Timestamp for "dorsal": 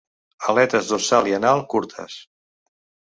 0.93-1.29